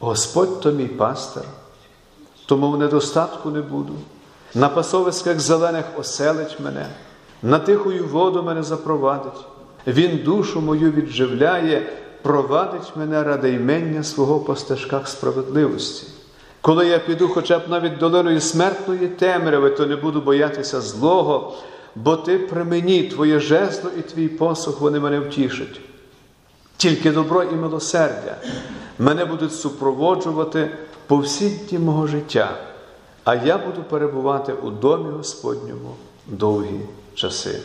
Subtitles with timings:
[0.00, 1.42] Господь то мій пастир,
[2.46, 3.92] тому в недостатку не буду.
[4.54, 6.86] На пасовиськах зелених оселить мене,
[7.42, 9.44] на тихую воду мене запровадить.
[9.86, 11.86] Він душу мою відживляє,
[12.22, 16.06] провадить мене ради ймення свого по стежках справедливості.
[16.60, 21.54] Коли я піду хоча б навіть долиною смертної темряви, то не буду боятися злого,
[21.94, 25.80] бо ти при мені, твоє жезло і твій посох, вони мене втішать.
[26.76, 28.36] Тільки добро і милосердя
[28.98, 30.70] мене будуть супроводжувати
[31.06, 32.56] по всі дні мого життя,
[33.24, 36.80] а я буду перебувати у домі Господньому довгі
[37.14, 37.62] часи.